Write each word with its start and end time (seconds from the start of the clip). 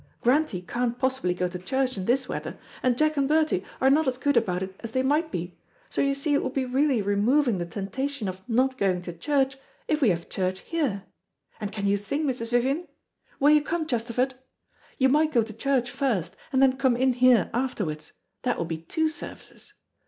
Grantie 0.21 0.63
can't 0.63 0.97
possibly 0.97 1.31
go 1.35 1.47
to 1.47 1.59
church 1.59 1.95
in 1.95 2.05
this 2.05 2.27
weather, 2.27 2.57
and 2.81 2.97
Jack 2.97 3.17
and 3.17 3.27
Bertie 3.29 3.63
are 3.79 3.91
not 3.91 4.07
as 4.07 4.17
good 4.17 4.35
about 4.35 4.63
it 4.63 4.75
as 4.79 4.93
they 4.93 5.03
might 5.03 5.31
be, 5.31 5.59
so 5.91 6.01
you 6.01 6.15
see 6.15 6.33
it 6.33 6.41
would 6.41 6.55
be 6.55 6.65
really 6.65 7.03
removing 7.03 7.59
the 7.59 7.67
temptation 7.67 8.27
of 8.27 8.41
not 8.49 8.79
going 8.79 9.03
to 9.03 9.13
church 9.15 9.57
if 9.87 10.01
we 10.01 10.09
have 10.09 10.27
church 10.27 10.61
here, 10.61 11.03
and 11.59 11.71
can 11.71 11.85
you 11.85 11.97
sing, 11.97 12.25
Mrs. 12.25 12.49
Vivian? 12.49 12.87
Will 13.39 13.51
you 13.51 13.61
come, 13.61 13.85
Chesterford? 13.85 14.33
You 14.97 15.07
might 15.07 15.31
go 15.31 15.43
to 15.43 15.53
church 15.53 15.91
first, 15.91 16.35
and 16.51 16.63
then 16.63 16.77
come 16.77 16.97
in 16.97 17.13
here 17.13 17.51
afterwards; 17.53 18.13
that 18.41 18.57
will 18.57 18.65
be 18.65 18.79
two 18.79 19.07
services. 19.07 19.71